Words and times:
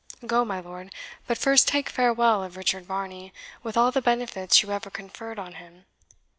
Go, 0.25 0.43
my 0.43 0.59
lord 0.59 0.95
but 1.27 1.37
first 1.37 1.67
take 1.67 1.87
farewell 1.87 2.41
of 2.43 2.57
Richard 2.57 2.87
Varney, 2.87 3.31
with 3.61 3.77
all 3.77 3.91
the 3.91 4.01
benefits 4.01 4.63
you 4.63 4.71
ever 4.71 4.89
conferred 4.89 5.37
on 5.37 5.53
him. 5.61 5.85